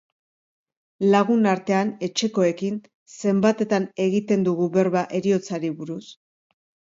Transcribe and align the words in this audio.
Lagun 1.15 1.43
artean, 1.51 1.91
etxekoekin, 2.07 2.79
zenbatetan 3.17 3.85
egiten 4.07 4.47
dugu 4.49 4.71
berba 4.79 5.05
heriotzari 5.21 5.73
buruz? 5.85 6.01